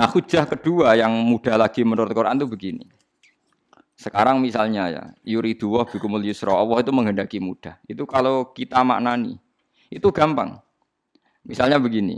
Nah, 0.00 0.08
hujah 0.08 0.48
kedua 0.48 0.96
yang 0.96 1.12
mudah 1.12 1.60
lagi 1.60 1.84
menurut 1.84 2.08
Quran 2.16 2.40
itu 2.40 2.48
begini. 2.48 2.88
Sekarang 4.00 4.40
misalnya 4.40 4.88
ya, 4.88 5.04
yuridu 5.20 5.76
wa 5.76 5.84
bikumul 5.84 6.24
yusra, 6.24 6.56
Allah 6.56 6.80
itu 6.80 6.88
menghendaki 6.88 7.36
mudah. 7.36 7.76
Itu 7.84 8.08
kalau 8.08 8.48
kita 8.48 8.80
maknani, 8.80 9.36
itu 9.92 10.08
gampang. 10.08 10.56
Misalnya 11.44 11.76
begini, 11.76 12.16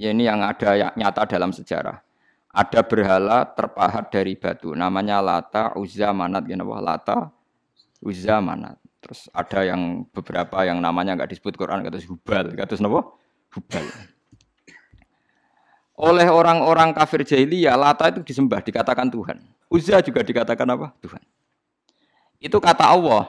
ya 0.00 0.08
ini 0.08 0.24
yang 0.24 0.40
ada 0.40 0.72
yang 0.72 0.92
nyata 0.96 1.28
dalam 1.28 1.52
sejarah. 1.52 2.00
Ada 2.48 2.80
berhala 2.80 3.44
terpahat 3.44 4.08
dari 4.08 4.32
batu, 4.32 4.72
namanya 4.72 5.20
Lata, 5.20 5.76
Uzza, 5.76 6.16
Manat, 6.16 6.48
ya 6.48 6.56
Lata, 6.56 7.28
Uzza, 8.00 8.40
Manat. 8.40 8.80
Terus 9.04 9.28
ada 9.36 9.68
yang 9.68 10.08
beberapa 10.16 10.64
yang 10.64 10.80
namanya 10.80 11.12
nggak 11.12 11.28
disebut 11.28 11.60
Quran, 11.60 11.84
kata 11.84 12.00
Hubal, 12.08 12.56
kata? 12.56 12.80
Hubal 12.80 13.84
oleh 15.96 16.26
orang-orang 16.28 16.96
kafir 16.96 17.22
jahiliyah 17.22 17.76
Lata 17.76 18.08
itu 18.08 18.24
disembah 18.24 18.64
dikatakan 18.64 19.12
Tuhan. 19.12 19.38
Uzza 19.68 20.00
juga 20.00 20.24
dikatakan 20.24 20.66
apa? 20.68 20.92
Tuhan. 21.00 21.22
Itu 22.40 22.58
kata 22.58 22.88
Allah. 22.88 23.28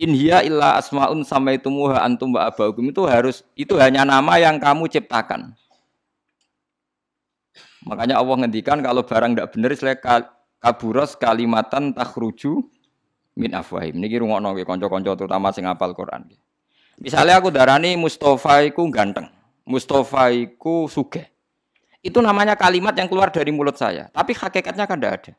In 0.00 0.16
hiya 0.16 0.42
illa 0.42 0.80
asmaun 0.80 1.22
samaitumuha 1.22 2.02
antum 2.02 2.34
wa 2.34 2.48
abaukum 2.48 2.90
itu 2.90 3.06
harus 3.06 3.46
itu 3.54 3.78
hanya 3.78 4.02
nama 4.02 4.40
yang 4.40 4.58
kamu 4.58 4.90
ciptakan. 4.90 5.54
Makanya 7.86 8.18
Allah 8.18 8.36
ngendikan 8.42 8.78
kalau 8.82 9.02
barang 9.06 9.34
tidak 9.34 9.48
benar 9.54 9.70
istilah 9.74 9.98
kaburos 10.62 11.18
kalimatan 11.18 11.94
takhruju 11.94 12.62
min 13.34 13.50
afwahim. 13.54 13.98
Niki 13.98 14.22
rungokno 14.22 14.54
nggih 14.54 14.66
kanca-kanca 14.66 15.18
terutama 15.18 15.50
sing 15.50 15.66
hafal 15.66 15.94
Quran. 15.94 16.30
Misalnya 17.02 17.42
aku 17.42 17.50
darani 17.50 17.98
Mustafa 17.98 18.62
iku 18.62 18.86
ganteng. 18.90 19.26
Mustafa 19.66 20.30
iku 20.30 20.86
sugih. 20.86 21.31
Itu 22.02 22.18
namanya 22.18 22.58
kalimat 22.58 22.92
yang 22.98 23.06
keluar 23.06 23.30
dari 23.30 23.54
mulut 23.54 23.78
saya. 23.78 24.10
Tapi 24.10 24.34
hakikatnya 24.34 24.90
kan 24.90 24.98
tidak 24.98 25.12
ada. 25.22 25.32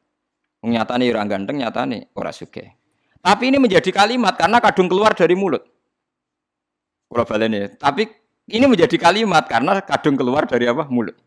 Nyata 0.63 0.95
nih 0.95 1.11
orang 1.11 1.27
ganteng, 1.27 1.59
nyata 1.59 1.83
nih 1.83 2.07
orang 2.15 2.31
suge. 2.31 2.71
Tapi 3.19 3.43
ini 3.51 3.59
menjadi 3.59 3.91
kalimat 3.91 4.39
karena 4.39 4.63
kadung 4.63 4.87
keluar 4.87 5.11
dari 5.11 5.35
mulut. 5.35 5.63
Kalau. 7.11 7.75
Tapi 7.75 8.03
ini 8.47 8.65
menjadi 8.67 8.95
kalimat 8.95 9.43
karena 9.47 9.83
kadung 9.83 10.15
keluar 10.15 10.47
dari 10.47 10.71
apa? 10.71 10.87
Mulut. 10.87 11.19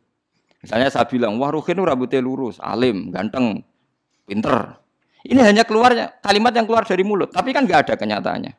Misalnya 0.64 0.88
saya 0.88 1.06
bilang, 1.06 1.36
wah 1.36 1.52
Ruhin 1.52 1.78
rambutnya 1.78 2.18
lurus, 2.18 2.56
alim, 2.58 3.12
ganteng, 3.12 3.60
pinter. 4.24 4.80
Ini 5.22 5.40
hanya 5.42 5.62
keluarnya 5.62 6.18
kalimat 6.18 6.52
yang 6.56 6.66
keluar 6.66 6.82
dari 6.82 7.02
mulut, 7.06 7.30
tapi 7.30 7.54
kan 7.54 7.68
nggak 7.68 7.86
ada 7.86 7.94
kenyataannya. 7.94 8.52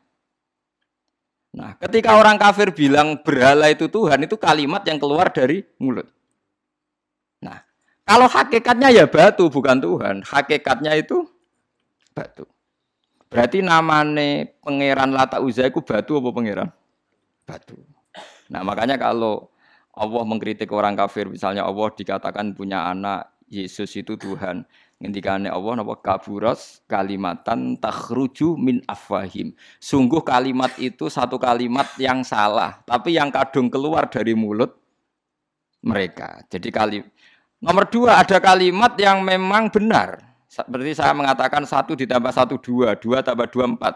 Nah, 1.58 1.74
ketika 1.80 2.16
orang 2.16 2.36
kafir 2.36 2.70
bilang 2.76 3.18
berhala 3.24 3.72
itu 3.72 3.88
Tuhan, 3.88 4.24
itu 4.24 4.36
kalimat 4.36 4.84
yang 4.84 5.00
keluar 5.00 5.32
dari 5.32 5.64
mulut. 5.80 6.06
Kalau 8.08 8.24
hakikatnya 8.24 8.88
ya 8.88 9.04
batu 9.04 9.52
bukan 9.52 9.76
Tuhan, 9.84 10.16
hakikatnya 10.24 10.96
itu 10.96 11.28
batu. 12.16 12.48
Berarti 13.28 13.60
namane 13.60 14.56
pangeran 14.64 15.12
Lata 15.12 15.44
Uzza 15.44 15.68
itu 15.68 15.84
batu 15.84 16.16
apa 16.16 16.32
pangeran? 16.32 16.68
Batu. 17.44 17.76
Nah, 18.48 18.64
makanya 18.64 18.96
kalau 18.96 19.52
Allah 19.92 20.24
mengkritik 20.24 20.72
orang 20.72 20.96
kafir, 20.96 21.28
misalnya 21.28 21.68
Allah 21.68 21.92
dikatakan 21.92 22.56
punya 22.56 22.88
anak, 22.88 23.28
Yesus 23.52 23.92
itu 23.92 24.16
Tuhan. 24.16 24.64
Ngendikane 24.98 25.46
Allah 25.46 25.78
napa 25.78 25.94
kaburas 26.00 26.82
kalimatan 26.90 27.78
takhruju 27.78 28.58
min 28.58 28.82
afwahim. 28.88 29.54
Sungguh 29.78 30.24
kalimat 30.26 30.74
itu 30.80 31.06
satu 31.06 31.38
kalimat 31.38 31.86
yang 32.02 32.26
salah, 32.26 32.82
tapi 32.82 33.14
yang 33.14 33.30
kadung 33.30 33.70
keluar 33.70 34.10
dari 34.10 34.34
mulut 34.34 34.74
mereka. 35.86 36.42
Jadi 36.50 36.68
kali 36.74 36.98
Nomor 37.58 37.90
dua 37.90 38.22
ada 38.22 38.38
kalimat 38.38 38.94
yang 38.94 39.26
memang 39.26 39.66
benar. 39.66 40.22
Seperti 40.46 40.94
saya 40.94 41.10
mengatakan 41.12 41.66
satu 41.66 41.98
ditambah 41.98 42.30
satu 42.30 42.56
dua, 42.62 42.94
dua 42.94 43.20
tambah 43.20 43.50
dua 43.50 43.66
empat. 43.66 43.94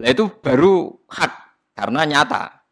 Nah 0.00 0.08
itu 0.08 0.30
baru 0.40 0.94
hak 1.10 1.32
karena 1.74 2.06
nyata. 2.06 2.62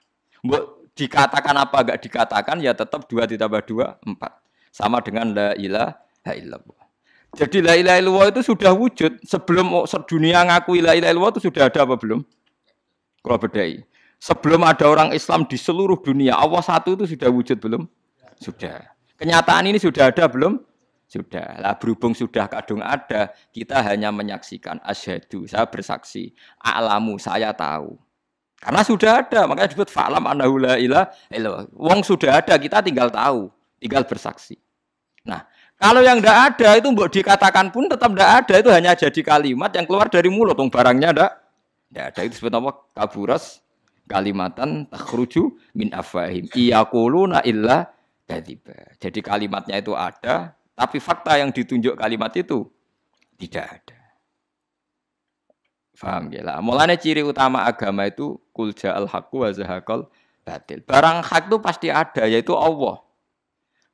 Mbok 0.46 0.94
dikatakan 0.94 1.54
apa 1.58 1.76
enggak 1.82 1.98
dikatakan 2.06 2.56
ya 2.62 2.72
tetap 2.72 3.10
dua 3.10 3.26
ditambah 3.26 3.60
dua 3.66 3.98
empat. 4.06 4.32
Sama 4.70 5.02
dengan 5.02 5.34
la 5.34 5.48
ilaha 5.58 6.32
illallah. 6.38 6.82
Jadi 7.34 7.58
la 7.60 7.74
ilaha 7.74 7.98
illallah 7.98 8.28
itu 8.32 8.40
sudah 8.54 8.72
wujud 8.72 9.20
sebelum 9.26 9.84
sedunia 9.84 10.46
ngaku 10.46 10.80
la 10.80 10.94
ilaha 10.94 11.12
illallah 11.12 11.32
itu 11.34 11.50
sudah 11.50 11.66
ada 11.66 11.82
apa 11.82 11.98
belum? 11.98 12.22
Kalau 13.26 13.38
bedai. 13.42 13.82
Sebelum 14.18 14.66
ada 14.66 14.86
orang 14.90 15.14
Islam 15.14 15.46
di 15.46 15.54
seluruh 15.54 15.98
dunia, 16.02 16.34
Allah 16.34 16.58
satu 16.58 16.98
itu 16.98 17.06
sudah 17.06 17.30
wujud 17.30 17.58
belum? 17.62 17.86
Sudah. 18.42 18.97
Kenyataan 19.18 19.66
ini 19.66 19.82
sudah 19.82 20.14
ada 20.14 20.30
belum? 20.30 20.62
Sudah. 21.10 21.58
Lah 21.58 21.74
berhubung 21.74 22.14
sudah 22.14 22.46
kadung 22.46 22.78
ada, 22.78 23.34
kita 23.50 23.82
hanya 23.82 24.14
menyaksikan 24.14 24.78
asyhadu, 24.86 25.48
saya 25.50 25.66
bersaksi, 25.66 26.30
alamu 26.62 27.18
saya 27.18 27.50
tahu. 27.50 27.98
Karena 28.58 28.82
sudah 28.86 29.26
ada, 29.26 29.46
makanya 29.50 29.74
disebut 29.74 29.90
falam 29.90 30.22
annahu 30.26 30.58
la 30.58 30.78
ilaha 30.78 31.14
Wong 31.74 32.02
sudah 32.06 32.42
ada, 32.42 32.54
kita 32.58 32.82
tinggal 32.82 33.10
tahu, 33.10 33.50
tinggal 33.82 34.06
bersaksi. 34.06 34.58
Nah, 35.26 35.46
kalau 35.78 36.02
yang 36.02 36.18
tidak 36.18 36.38
ada 36.54 36.68
itu 36.78 36.90
mbok 36.90 37.10
dikatakan 37.10 37.70
pun 37.70 37.86
tetap 37.86 38.10
tidak 38.14 38.30
ada, 38.42 38.54
itu 38.58 38.70
hanya 38.74 38.92
jadi 38.98 39.20
kalimat 39.22 39.70
yang 39.74 39.86
keluar 39.86 40.10
dari 40.10 40.26
mulut, 40.26 40.58
wong 40.58 40.70
barangnya 40.70 41.10
tidak 41.14 41.30
tidak 41.88 42.04
ada. 42.14 42.20
Itu 42.26 42.30
disebut 42.34 42.52
apa? 42.54 42.70
Kaburas 42.98 43.44
kalimatan 44.10 44.90
takhruju 44.90 45.54
min 45.78 45.94
afahim. 45.94 46.50
Iyakuluna 46.50 47.46
illa 47.46 47.86
kadiba. 48.28 48.76
Jadi 49.00 49.24
kalimatnya 49.24 49.80
itu 49.80 49.96
ada, 49.96 50.52
tapi 50.76 51.00
fakta 51.00 51.40
yang 51.40 51.48
ditunjuk 51.48 51.96
kalimat 51.96 52.30
itu 52.36 52.68
tidak 53.40 53.80
ada. 53.80 53.98
Faham 55.96 56.30
ya 56.30 56.44
lah. 56.44 56.60
Mulanya 56.62 56.94
ciri 56.94 57.24
utama 57.24 57.64
agama 57.66 58.06
itu 58.06 58.38
kulja 58.54 58.94
al 58.94 59.08
haqqu 59.08 59.34
wa 59.34 59.50
zahaqal 59.50 60.06
batil. 60.46 60.84
Barang 60.84 61.24
hak 61.24 61.50
itu 61.50 61.58
pasti 61.58 61.88
ada, 61.90 62.28
yaitu 62.28 62.54
Allah. 62.54 63.02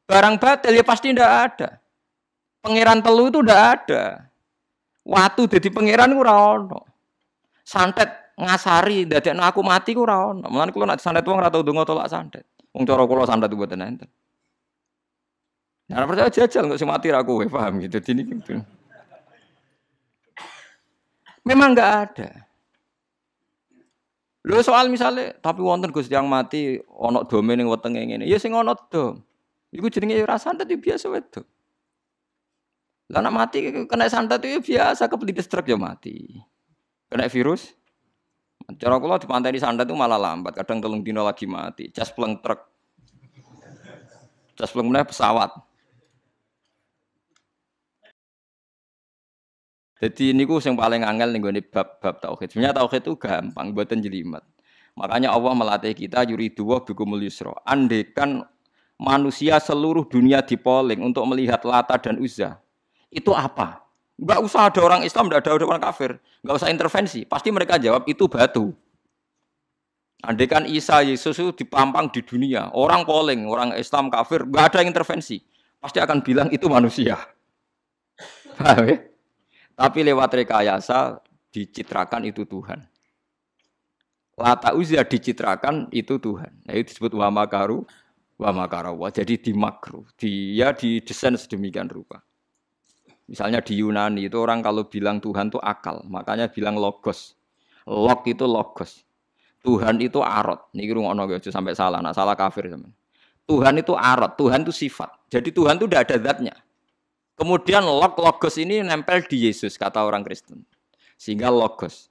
Barang 0.05 0.37
batil 0.37 0.77
ya 0.77 0.85
pasti 0.85 1.15
tidak 1.15 1.33
ada. 1.33 1.81
Pangeran 2.61 3.01
telu 3.01 3.33
itu 3.33 3.41
tidak 3.41 3.61
ada. 3.81 4.03
Waktu 5.05 5.41
jadi 5.57 5.69
pangeran 5.69 6.13
itu 6.13 6.25
ono. 6.25 6.81
Santet 7.65 8.37
ngasari 8.37 9.09
dadekno 9.09 9.45
aku 9.45 9.61
mati 9.61 9.93
ku 9.97 10.05
ora 10.05 10.33
ono. 10.33 10.49
Mulane 10.49 10.73
kula 10.73 10.97
santet 10.97 11.25
wong 11.25 11.41
ora 11.41 11.53
tau 11.53 11.65
tolak 11.65 12.09
santet. 12.09 12.45
Wong 12.73 12.85
cara 12.89 13.05
kula 13.05 13.29
santet 13.29 13.53
mboten 13.53 13.85
enten. 13.85 14.09
Nah, 15.95 16.11
percaya 16.11 16.27
jajal 16.27 16.67
nggak 16.67 16.83
mati 16.91 17.15
aku, 17.15 17.47
paham 17.47 17.79
gitu. 17.79 18.03
Ini 18.03 18.23
gitu. 18.27 18.59
Memang 21.47 21.71
nggak 21.71 21.93
ada. 21.95 22.51
Lo 24.45 24.59
soal 24.61 24.91
misalnya, 24.91 25.39
tapi 25.39 25.63
wonten 25.63 25.95
Gus 25.95 26.11
yang 26.11 26.27
mati 26.27 26.83
ono 26.91 27.23
domain 27.23 27.63
yang 27.63 27.71
wetenge 27.71 28.03
ngene. 28.03 28.27
Ya 28.27 28.43
sing 28.43 28.51
ono 28.53 28.75
dom. 28.91 29.23
Iku 29.71 29.87
jenenge 29.87 30.19
ya 30.19 30.35
santet 30.35 30.67
itu 30.67 30.83
biasa 30.83 31.15
itu. 31.15 31.41
Lah 33.15 33.23
nak 33.23 33.33
mati 33.33 33.87
kena 33.87 34.11
santet 34.11 34.43
itu 34.43 34.75
biasa 34.75 35.07
kepelit 35.07 35.39
stroke 35.47 35.71
ya 35.71 35.79
mati. 35.79 36.43
Kena 37.07 37.31
virus. 37.31 37.71
Cara 38.81 38.99
kula 38.99 39.23
di 39.23 39.29
pantai 39.31 39.55
di 39.55 39.61
santet 39.63 39.87
itu 39.87 39.95
malah 39.95 40.19
lambat, 40.19 40.59
kadang 40.59 40.83
telung 40.83 41.07
dino 41.07 41.23
lagi 41.23 41.47
mati. 41.47 41.93
Cas 41.95 42.11
pleng 42.11 42.43
truk. 42.43 42.61
Cas 44.59 44.73
pleng 44.75 44.91
pesawat. 44.91 45.55
Jadi 50.05 50.37
ini 50.37 50.45
ku 50.45 50.61
yang 50.61 50.77
paling 50.77 51.01
angel 51.01 51.33
nih 51.33 51.41
gue 51.41 51.65
bab-bab 51.65 52.21
tauhid. 52.21 52.53
Sebenarnya 52.53 52.77
tauhid 52.77 53.09
itu 53.09 53.17
gampang, 53.17 53.73
buatan 53.73 54.05
jelimet. 54.05 54.45
Makanya 55.01 55.33
Allah 55.33 55.57
melatih 55.57 55.97
kita 55.97 56.29
yuri 56.29 56.53
dua 56.53 56.85
bikumul 56.85 57.25
yusro. 57.25 57.57
Andekan 57.65 58.45
manusia 59.01 59.57
seluruh 59.57 60.05
dunia 60.05 60.45
dipoling 60.45 61.01
untuk 61.01 61.25
melihat 61.25 61.65
Lata 61.65 61.97
dan 61.97 62.21
Uzza. 62.21 62.61
Itu 63.09 63.33
apa? 63.33 63.81
Gak 64.21 64.45
usah 64.45 64.69
ada 64.69 64.81
orang 64.85 65.09
Islam, 65.09 65.33
gak 65.33 65.49
ada 65.49 65.57
orang 65.57 65.81
kafir. 65.81 66.21
Gak 66.45 66.53
usah 66.53 66.69
intervensi. 66.69 67.25
Pasti 67.25 67.49
mereka 67.49 67.81
jawab 67.81 68.05
itu 68.05 68.29
batu. 68.29 68.77
Andekan 70.21 70.69
Isa 70.69 71.01
Yesus 71.01 71.41
itu 71.41 71.65
dipampang 71.65 72.13
di 72.13 72.21
dunia, 72.21 72.73
orang 72.77 73.09
polling, 73.09 73.49
orang 73.49 73.73
Islam 73.73 74.13
kafir, 74.13 74.45
gak 74.53 74.77
ada 74.77 74.81
intervensi. 74.85 75.41
Pasti 75.81 75.97
akan 75.97 76.21
bilang 76.21 76.53
itu 76.53 76.69
manusia. 76.69 77.17
Paham 78.61 78.85
ya? 78.85 79.14
Tapi 79.75 80.07
lewat 80.07 80.31
rekayasa 80.31 81.19
dicitrakan 81.51 82.23
itu 82.31 82.47
Tuhan. 82.47 82.83
Lata 84.35 84.75
uzia 84.75 85.07
dicitrakan 85.07 85.91
itu 85.95 86.19
Tuhan. 86.19 86.51
Nah, 86.67 86.75
itu 86.75 86.95
disebut 86.95 87.15
wa 87.15 87.31
makaru 87.31 87.87
wa 88.39 88.51
makarawa. 88.51 89.11
Jadi 89.15 89.39
di 89.39 89.53
makro, 89.55 90.07
dia 90.19 90.75
didesain 90.75 91.39
sedemikian 91.39 91.87
rupa. 91.87 92.23
Misalnya 93.25 93.65
di 93.65 93.81
Yunani 93.81 94.29
itu 94.29 94.37
orang 94.37 94.61
kalau 94.61 94.85
bilang 94.85 95.23
Tuhan 95.23 95.49
itu 95.49 95.57
akal, 95.63 96.05
makanya 96.11 96.51
bilang 96.51 96.77
logos. 96.77 97.39
Log 97.89 98.27
itu 98.29 98.45
logos. 98.45 99.01
Tuhan 99.65 99.97
itu 100.05 100.21
arot. 100.21 100.69
Ini 100.77 100.93
ngono 100.93 101.25
sampai 101.41 101.73
salah, 101.73 102.05
nah 102.05 102.13
salah 102.13 102.37
kafir 102.37 102.69
teman. 102.69 102.93
Tuhan 103.49 103.81
itu 103.81 103.97
arat, 103.97 104.37
Tuhan 104.37 104.65
itu 104.65 104.73
sifat. 104.73 105.09
Jadi 105.33 105.53
Tuhan 105.53 105.81
itu 105.81 105.89
tidak 105.89 106.03
ada 106.09 106.17
zatnya. 106.21 106.55
Kemudian 107.35 107.83
log 107.83 108.15
logos 108.15 108.55
ini 108.63 108.79
nempel 108.79 109.27
di 109.27 109.51
Yesus 109.51 109.75
kata 109.75 110.07
orang 110.07 110.23
Kristen. 110.23 110.63
Sehingga 111.19 111.51
logos. 111.51 112.11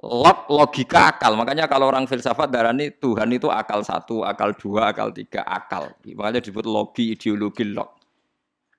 Log 0.00 0.48
logika 0.48 1.12
akal. 1.12 1.36
Makanya 1.36 1.68
kalau 1.68 1.88
orang 1.88 2.08
filsafat 2.08 2.52
darah 2.52 2.72
ini 2.72 2.92
Tuhan 2.92 3.32
itu 3.32 3.48
akal 3.48 3.84
satu, 3.84 4.24
akal 4.24 4.56
dua, 4.56 4.92
akal 4.92 5.12
tiga, 5.12 5.44
akal. 5.44 5.92
Makanya 6.04 6.40
disebut 6.40 6.64
logi, 6.68 7.16
ideologi, 7.16 7.64
log. 7.68 7.96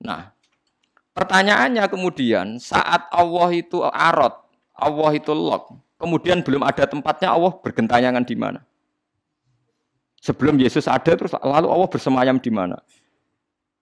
Nah, 0.02 0.30
pertanyaannya 1.14 1.86
kemudian 1.90 2.62
saat 2.62 3.10
Allah 3.10 3.50
itu 3.50 3.82
arot, 3.82 4.34
Allah 4.78 5.10
itu 5.14 5.34
log, 5.34 5.74
kemudian 5.98 6.42
belum 6.46 6.62
ada 6.62 6.86
tempatnya 6.86 7.34
Allah 7.34 7.50
bergentayangan 7.58 8.22
di 8.22 8.36
mana? 8.38 8.62
Sebelum 10.18 10.58
Yesus 10.58 10.86
ada 10.90 11.14
terus 11.14 11.34
lalu 11.34 11.66
Allah 11.70 11.88
bersemayam 11.90 12.38
di 12.38 12.50
mana? 12.50 12.78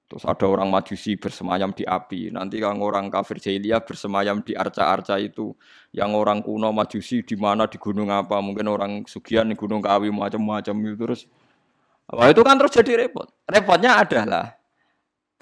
Terus 0.07 0.23
ada 0.23 0.47
orang 0.47 0.71
majusi 0.71 1.19
bersemayam 1.19 1.75
di 1.75 1.83
api. 1.83 2.31
Nanti 2.31 2.63
yang 2.63 2.79
orang 2.79 3.11
kafir 3.11 3.43
jahiliyah 3.43 3.83
bersemayam 3.83 4.39
di 4.39 4.55
arca-arca 4.55 5.19
itu. 5.19 5.51
Yang 5.91 6.11
orang 6.15 6.39
kuno 6.47 6.71
majusi 6.71 7.27
di 7.27 7.35
mana 7.35 7.67
di 7.67 7.75
gunung 7.75 8.15
apa? 8.15 8.39
Mungkin 8.39 8.71
orang 8.71 8.93
sugian 9.11 9.51
di 9.51 9.59
gunung 9.59 9.83
kawi 9.83 10.15
macam-macam 10.15 10.75
itu 10.87 10.95
terus. 10.95 11.23
Wah 12.07 12.31
itu 12.31 12.39
kan 12.47 12.55
terus 12.55 12.71
jadi 12.71 12.93
repot. 13.03 13.27
Repotnya 13.51 13.99
adalah 13.99 14.55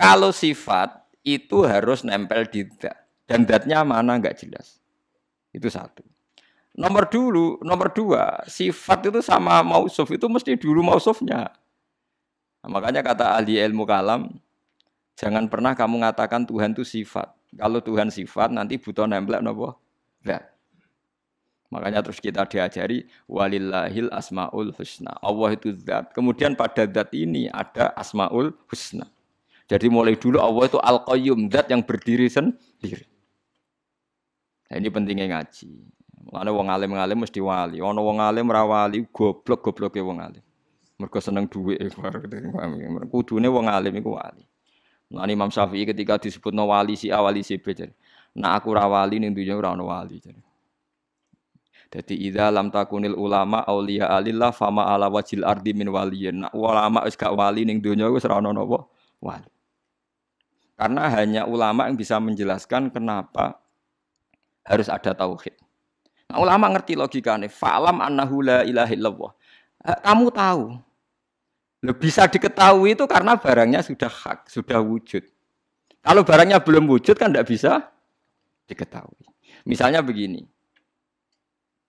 kalau 0.01 0.33
sifat 0.33 0.97
itu 1.21 1.69
harus 1.69 2.01
nempel 2.01 2.49
di 2.49 2.65
dat. 2.81 3.05
Dan 3.29 3.45
datnya 3.45 3.85
mana 3.85 4.17
nggak 4.17 4.37
jelas. 4.37 4.81
Itu 5.53 5.69
satu. 5.69 6.05
Nomor 6.75 7.07
dulu, 7.07 7.63
nomor 7.63 7.95
dua, 7.95 8.43
sifat 8.51 9.07
itu 9.07 9.23
sama 9.23 9.63
mausuf 9.63 10.11
itu 10.11 10.27
mesti 10.27 10.59
dulu 10.59 10.83
mausufnya. 10.83 11.55
Nah, 12.65 12.69
makanya 12.69 13.05
kata 13.07 13.39
ahli 13.39 13.63
ilmu 13.63 13.87
kalam, 13.87 14.27
Jangan 15.15 15.47
pernah 15.47 15.79
kamu 15.79 16.03
mengatakan 16.03 16.43
Tuhan 16.43 16.75
itu 16.75 16.83
sifat. 16.83 17.31
Kalau 17.55 17.79
Tuhan 17.79 18.11
sifat 18.11 18.51
nanti 18.51 18.79
butuh 18.83 19.07
nempel 19.07 19.39
nopo? 19.39 19.79
Enggak. 20.27 20.55
Makanya 21.71 22.07
terus 22.07 22.23
kita 22.23 22.47
diajari 22.47 23.07
walillahil 23.27 24.11
asmaul 24.15 24.71
husna. 24.79 25.15
Allah 25.19 25.59
itu 25.59 25.75
zat. 25.75 26.15
Kemudian 26.15 26.55
pada 26.55 26.87
zat 26.87 27.11
ini 27.15 27.51
ada 27.51 27.91
asmaul 27.99 28.55
husna. 28.71 29.11
Jadi 29.67 29.91
mulai 29.91 30.15
dulu 30.15 30.39
Allah 30.39 30.71
itu 30.71 30.79
al-qayyum, 30.79 31.51
zat 31.51 31.73
yang 31.73 31.83
berdiri 31.83 32.31
sendiri. 32.31 33.11
Nah, 34.71 34.77
ini 34.77 34.89
pentingnya 34.93 35.27
ngaji. 35.35 35.71
Mana 36.31 36.51
wong 36.55 36.69
alim 36.71 36.95
alim 36.95 37.19
mesti 37.27 37.43
wali. 37.43 37.83
Ono 37.83 38.01
wong 38.01 38.23
alim 38.23 38.47
rawali 38.49 39.03
goblok 39.11 39.67
goblok 39.67 39.99
wong 39.99 40.21
alim. 40.21 40.45
Mereka 41.01 41.19
seneng 41.19 41.51
duit. 41.51 41.81
Kudune 43.13 43.49
wong 43.51 43.67
alim 43.67 43.95
iku 43.99 44.15
wali. 44.15 44.47
Nah, 45.15 45.31
Imam 45.31 45.49
Syafi'i 45.49 45.87
ketika 45.87 46.19
disebut 46.19 46.51
no 46.51 46.67
wali 46.69 46.99
si 46.99 47.09
awali 47.15 47.47
si 47.47 47.55
B 47.55 47.71
Nah 48.35 48.59
aku 48.59 48.75
rawali 48.75 49.23
ning 49.23 49.31
dunya 49.31 49.55
ora 49.55 49.71
ono 49.71 49.87
wali 49.87 50.19
jadi. 50.19 50.43
Jadi 51.95 52.27
idza 52.27 52.51
lam 52.51 52.75
takunil 52.75 53.15
ulama 53.15 53.63
auliya 53.63 54.11
alillah 54.11 54.51
fama 54.51 54.91
ala 54.91 55.07
wajil 55.07 55.47
ardi 55.47 55.71
min 55.71 55.87
waliyin. 55.87 56.43
Nah, 56.43 56.51
ulama 56.51 57.07
wis 57.07 57.15
gak 57.15 57.31
wali 57.31 57.63
ning 57.63 57.79
dunya 57.79 58.11
wis 58.11 58.27
ora 58.27 58.43
ono 58.43 58.67
wali. 59.23 59.51
Karena 60.75 61.07
hanya 61.07 61.47
ulama 61.47 61.87
yang 61.87 61.95
bisa 61.95 62.19
menjelaskan 62.19 62.91
kenapa 62.91 63.63
harus 64.67 64.91
ada 64.91 65.15
tauhid. 65.15 65.55
Nah, 66.27 66.43
ulama 66.43 66.75
ngerti 66.75 66.99
logikanya. 66.99 67.47
Fa'lam 67.47 68.03
annahu 68.03 68.43
la 68.43 68.67
ilaha 68.67 68.91
illallah. 68.91 69.31
Kamu 70.03 70.35
tahu 70.35 70.75
bisa 71.93 72.25
diketahui 72.25 72.97
itu 72.97 73.05
karena 73.05 73.37
barangnya 73.37 73.85
sudah 73.85 74.09
hak, 74.09 74.49
sudah 74.49 74.81
wujud. 74.81 75.21
Kalau 76.01 76.25
barangnya 76.25 76.63
belum 76.65 76.89
wujud 76.89 77.19
kan 77.21 77.29
tidak 77.29 77.53
bisa 77.53 77.93
diketahui. 78.65 79.29
Misalnya 79.69 80.01
begini, 80.01 80.49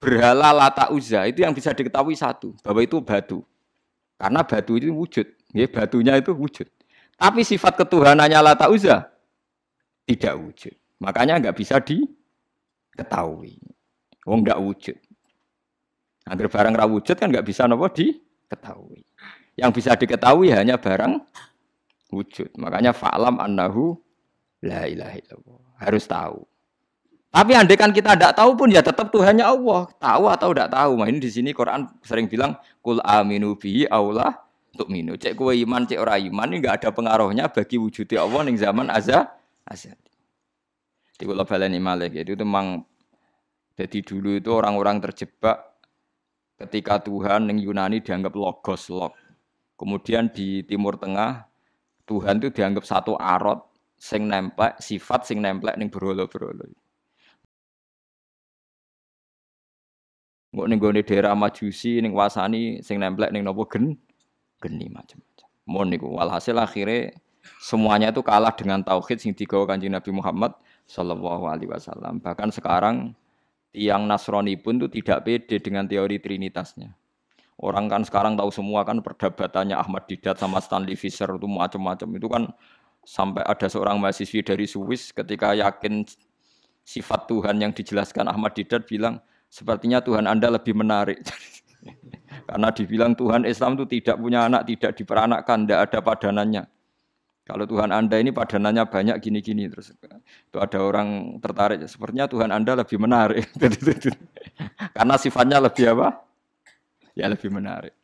berhala 0.04 0.52
lata 0.52 0.92
uza 0.92 1.24
itu 1.30 1.48
yang 1.48 1.56
bisa 1.56 1.72
diketahui 1.72 2.16
satu, 2.20 2.52
bahwa 2.60 2.84
itu 2.84 3.00
batu. 3.00 3.40
Karena 4.20 4.44
batu 4.44 4.76
itu 4.80 4.92
wujud, 4.92 5.28
ya, 5.56 5.68
batunya 5.68 6.20
itu 6.20 6.36
wujud. 6.36 6.68
Tapi 7.16 7.48
sifat 7.48 7.80
ketuhanannya 7.80 8.40
lata 8.44 8.68
uza 8.68 9.08
tidak 10.04 10.36
wujud. 10.36 10.76
Makanya 11.00 11.40
nggak 11.40 11.56
bisa 11.56 11.80
diketahui. 11.80 13.60
Wong 14.26 14.42
nggak 14.42 14.60
wujud. 14.60 14.98
Agar 16.26 16.48
barang 16.50 16.76
rawujud 16.76 17.16
kan 17.16 17.30
nggak 17.30 17.46
bisa 17.46 17.70
nopo 17.70 17.86
diketahui. 17.94 19.05
Yang 19.56 19.72
bisa 19.82 19.96
diketahui 19.96 20.52
hanya 20.52 20.76
barang 20.76 21.20
wujud. 22.12 22.56
Makanya 22.60 22.92
fa'lam 22.92 23.40
annahu 23.40 23.96
la 24.64 24.88
ilaha 24.88 25.16
illallah. 25.16 25.60
Harus 25.80 26.04
tahu. 26.08 26.44
Tapi 27.36 27.52
andai 27.52 27.76
kan 27.76 27.92
kita 27.92 28.16
tidak 28.16 28.32
tahu 28.32 28.56
pun 28.56 28.72
ya 28.72 28.80
tetap 28.80 29.12
Tuhannya 29.12 29.44
Allah. 29.44 29.92
Tahu 30.00 30.24
atau 30.32 30.50
tidak 30.56 30.72
tahu. 30.72 30.92
Nah 31.04 31.08
ini 31.12 31.20
di 31.20 31.28
sini 31.28 31.52
Quran 31.52 31.84
sering 32.00 32.32
bilang 32.32 32.56
kul 32.80 33.04
aminu 33.04 33.60
bihi 33.60 33.92
Allah 33.92 34.40
untuk 34.72 34.88
minu. 34.88 35.20
Cek 35.20 35.36
kue 35.36 35.52
iman, 35.68 35.84
cek 35.84 36.00
orang 36.00 36.32
iman 36.32 36.48
ini 36.52 36.64
nggak 36.64 36.76
ada 36.80 36.90
pengaruhnya 36.96 37.52
bagi 37.52 37.76
wujudnya 37.76 38.24
Allah 38.24 38.40
ning 38.48 38.56
zaman 38.56 38.88
azza 38.88 39.36
azza. 39.68 39.92
Di 41.16 41.24
kula 41.28 41.44
baleni 41.44 41.80
itu 41.80 42.36
memang 42.40 42.84
jadi 43.76 44.00
dulu 44.00 44.40
itu 44.40 44.52
orang-orang 44.56 45.04
terjebak 45.04 45.76
ketika 46.56 47.04
Tuhan 47.04 47.52
yang 47.52 47.60
Yunani 47.60 48.00
dianggap 48.00 48.32
logos 48.32 48.88
log 48.88 49.12
Kemudian 49.76 50.32
di 50.32 50.64
Timur 50.64 50.96
Tengah 50.96 51.44
Tuhan 52.06 52.40
itu 52.40 52.50
dianggap 52.54 52.86
satu 52.86 53.18
arot 53.20 53.66
sing 53.98 54.30
nemplek 54.30 54.78
sifat 54.80 55.26
sing 55.26 55.42
nemplek 55.42 55.76
ning 55.76 55.90
berolo-berolo. 55.90 56.70
Nggak 60.56 60.68
ning 60.72 60.80
gone 60.80 61.02
daerah 61.04 61.34
Majusi 61.36 62.00
ning 62.00 62.16
wasani 62.16 62.80
sing 62.80 63.02
nemplek 63.02 63.34
ning 63.34 63.44
nopo 63.44 63.68
gen 63.68 63.98
geni 64.64 64.88
macam-macam. 64.88 65.50
Mon 65.66 65.88
niku 65.90 66.08
walhasil 66.14 66.56
akhirnya 66.56 67.18
semuanya 67.60 68.14
itu 68.14 68.22
kalah 68.22 68.54
dengan 68.54 68.86
tauhid 68.86 69.18
sing 69.20 69.34
digawa 69.34 69.66
Kanjeng 69.66 69.92
Nabi 69.98 70.14
Muhammad 70.14 70.54
sallallahu 70.86 71.50
alaihi 71.50 71.68
wasallam. 71.74 72.22
Bahkan 72.22 72.54
sekarang 72.54 73.18
tiang 73.74 74.06
Nasrani 74.08 74.56
pun 74.56 74.80
itu 74.80 74.88
tidak 75.02 75.26
pede 75.26 75.58
dengan 75.60 75.90
teori 75.90 76.22
trinitasnya. 76.22 76.94
Orang 77.56 77.88
kan 77.88 78.04
sekarang 78.04 78.36
tahu 78.36 78.52
semua 78.52 78.84
kan 78.84 79.00
perdebatannya 79.00 79.80
Ahmad 79.80 80.04
Didat 80.12 80.36
sama 80.36 80.60
Stanley 80.60 81.00
Fisher 81.00 81.32
itu 81.32 81.48
macam-macam 81.48 82.10
itu 82.20 82.28
kan 82.28 82.44
sampai 83.08 83.48
ada 83.48 83.72
seorang 83.72 83.96
mahasiswi 83.96 84.44
dari 84.44 84.68
Swiss 84.68 85.16
ketika 85.16 85.56
yakin 85.56 86.04
sifat 86.84 87.32
Tuhan 87.32 87.56
yang 87.64 87.72
dijelaskan 87.72 88.28
Ahmad 88.28 88.60
Didat 88.60 88.84
bilang 88.92 89.24
sepertinya 89.48 90.04
Tuhan 90.04 90.28
Anda 90.28 90.52
lebih 90.52 90.76
menarik. 90.76 91.24
Karena 92.50 92.70
dibilang 92.76 93.16
Tuhan 93.16 93.48
Islam 93.48 93.80
itu 93.80 93.86
tidak 93.88 94.20
punya 94.20 94.52
anak, 94.52 94.68
tidak 94.68 94.92
diperanakkan, 95.00 95.64
tidak 95.64 95.80
ada 95.90 96.00
padanannya. 96.04 96.64
Kalau 97.46 97.70
Tuhan 97.70 97.94
Anda 97.94 98.18
ini 98.18 98.34
padanannya 98.34 98.90
banyak 98.90 99.18
gini-gini 99.22 99.70
terus 99.70 99.94
itu 99.94 100.58
ada 100.58 100.82
orang 100.82 101.38
tertarik. 101.38 101.78
Sepertinya 101.86 102.26
Tuhan 102.26 102.50
Anda 102.50 102.82
lebih 102.82 102.98
menarik. 102.98 103.48
Karena 104.98 105.16
sifatnya 105.16 105.62
lebih 105.62 105.94
apa? 105.94 106.25
ya 107.20 107.26
lebih 107.32 107.50
menarik. 107.50 107.96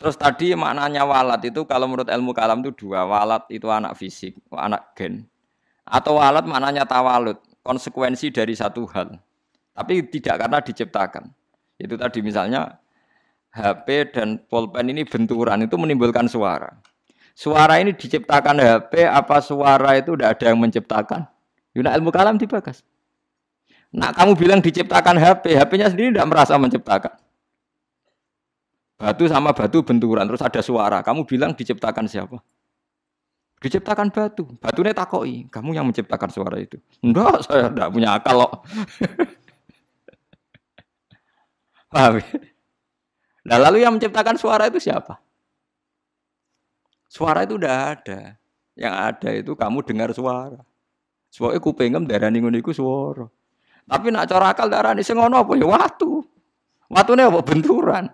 Terus 0.00 0.16
tadi 0.16 0.56
maknanya 0.56 1.04
walat 1.04 1.44
itu 1.44 1.68
kalau 1.68 1.84
menurut 1.84 2.08
ilmu 2.08 2.32
kalam 2.32 2.64
itu 2.64 2.72
dua. 2.72 3.04
Walat 3.04 3.52
itu 3.52 3.68
anak 3.68 4.00
fisik, 4.00 4.32
anak 4.48 4.96
gen. 4.96 5.28
Atau 5.84 6.16
walat 6.16 6.48
maknanya 6.48 6.88
tawalut, 6.88 7.36
konsekuensi 7.60 8.32
dari 8.32 8.56
satu 8.56 8.88
hal. 8.96 9.20
Tapi 9.76 10.08
tidak 10.08 10.40
karena 10.40 10.58
diciptakan. 10.64 11.24
Itu 11.76 12.00
tadi 12.00 12.24
misalnya 12.24 12.80
HP 13.52 14.16
dan 14.16 14.40
pulpen 14.48 14.88
ini 14.88 15.04
benturan 15.04 15.68
itu 15.68 15.76
menimbulkan 15.76 16.24
suara. 16.32 16.80
Suara 17.36 17.76
ini 17.76 17.92
diciptakan 17.92 18.56
HP 18.56 19.04
apa 19.04 19.44
suara 19.44 20.00
itu 20.00 20.16
tidak 20.16 20.40
ada 20.40 20.44
yang 20.48 20.58
menciptakan? 20.64 21.28
Yuna 21.76 21.92
ilmu 21.96 22.08
kalam 22.08 22.40
dibagas. 22.40 22.80
Nah 23.92 24.16
kamu 24.16 24.38
bilang 24.38 24.60
diciptakan 24.64 25.18
HP, 25.18 25.60
HP-nya 25.60 25.92
sendiri 25.92 26.14
tidak 26.14 26.28
merasa 26.30 26.54
menciptakan. 26.56 27.10
Batu 29.00 29.24
sama 29.32 29.56
batu 29.56 29.80
benturan, 29.80 30.28
terus 30.28 30.44
ada 30.44 30.60
suara. 30.60 31.00
Kamu 31.00 31.24
bilang 31.24 31.56
diciptakan 31.56 32.04
siapa? 32.04 32.36
Diciptakan 33.64 34.12
batu. 34.12 34.44
Batunya 34.60 34.92
takoi. 34.92 35.48
Kamu 35.48 35.72
yang 35.72 35.88
menciptakan 35.88 36.28
suara 36.28 36.60
itu. 36.60 36.76
Enggak, 37.00 37.48
saya 37.48 37.72
tidak 37.72 37.88
punya 37.96 38.12
akal 38.20 38.44
loh. 38.44 38.52
Paham? 41.92 42.20
Ya? 42.20 42.28
Nah, 43.40 43.56
lalu 43.56 43.80
yang 43.80 43.96
menciptakan 43.96 44.36
suara 44.36 44.68
itu 44.68 44.76
siapa? 44.76 45.16
Suara 47.08 47.48
itu 47.48 47.56
udah 47.56 47.96
ada. 47.96 48.36
Yang 48.76 48.94
ada 49.00 49.28
itu 49.32 49.52
kamu 49.56 49.80
dengar 49.80 50.12
suara. 50.12 50.60
Suara 51.32 51.56
itu 51.56 51.72
pengen 51.72 52.04
darah 52.04 52.28
ningun 52.28 52.52
itu 52.52 52.76
suara. 52.76 53.32
Tapi 53.88 54.12
nak 54.12 54.28
cara 54.28 54.52
akal 54.52 54.68
darah 54.68 54.92
ini 54.92 55.00
sengono 55.00 55.40
apa 55.40 55.56
ya? 55.56 55.64
Waktu. 55.64 56.10
Waktunya 56.92 57.32
apa? 57.32 57.40
Benturan. 57.40 58.04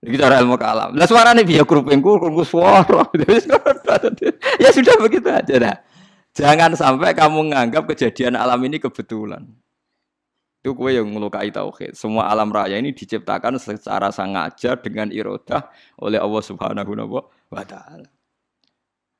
Iki 0.00 0.16
cara 0.16 0.40
ilmu 0.40 0.56
kalam. 0.56 0.96
Lah 0.96 1.04
suarane 1.04 1.44
biar 1.44 1.68
krupengku 1.68 2.16
krungku 2.16 2.44
suara. 2.56 3.04
ya 4.56 4.72
sudah 4.72 4.96
begitu 4.96 5.28
aja 5.28 5.54
dah. 5.60 5.76
Jangan 6.32 6.72
sampai 6.72 7.12
kamu 7.12 7.52
menganggap 7.52 7.84
kejadian 7.92 8.40
alam 8.40 8.56
ini 8.64 8.80
kebetulan. 8.80 9.44
Itu 10.60 10.72
kue 10.76 10.96
yang 10.96 11.08
melukai 11.08 11.52
tauhid. 11.52 11.96
Semua 11.96 12.32
alam 12.32 12.48
raya 12.52 12.80
ini 12.80 12.96
diciptakan 12.96 13.60
secara 13.60 14.08
sengaja 14.12 14.76
dengan 14.76 15.08
irodah 15.12 15.68
oleh 16.00 16.20
Allah 16.20 16.42
Subhanahu 16.44 16.92
wa 17.52 17.64
taala. 17.64 18.08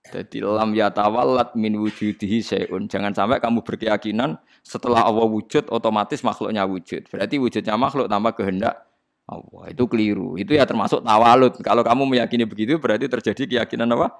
Jadi 0.00 0.40
lam 0.40 0.72
yatawallat 0.72 1.52
min 1.60 1.76
wujudihi 1.76 2.40
syai'un. 2.40 2.88
Jangan 2.88 3.12
sampai 3.12 3.36
kamu 3.36 3.60
berkeyakinan 3.60 4.40
setelah 4.64 5.04
Allah 5.04 5.28
wujud 5.28 5.68
otomatis 5.68 6.24
makhluknya 6.24 6.64
wujud. 6.64 7.04
Berarti 7.08 7.36
wujudnya 7.36 7.76
makhluk 7.76 8.08
tanpa 8.08 8.32
kehendak 8.32 8.89
Allah. 9.30 9.70
Itu 9.70 9.86
keliru. 9.86 10.34
Itu 10.34 10.58
ya 10.58 10.66
termasuk 10.66 11.06
tawalut. 11.06 11.62
Kalau 11.62 11.86
kamu 11.86 12.02
meyakini 12.10 12.42
begitu 12.42 12.82
berarti 12.82 13.06
terjadi 13.06 13.42
keyakinan 13.46 13.94
apa? 13.94 14.10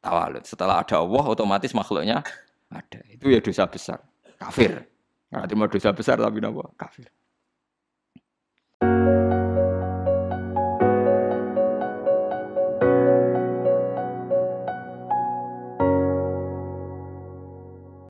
Tawalut. 0.00 0.48
Setelah 0.48 0.80
ada 0.80 0.96
Allah 1.04 1.24
otomatis 1.28 1.76
makhluknya 1.76 2.24
ada. 2.72 3.00
Itu 3.12 3.28
ya 3.28 3.44
dosa 3.44 3.68
besar. 3.68 4.00
Kafir. 4.40 4.88
Nah, 5.28 5.44
mau 5.52 5.68
dosa 5.68 5.92
besar 5.92 6.16
tapi 6.16 6.40
apa? 6.40 6.64
Kafir. 6.80 7.12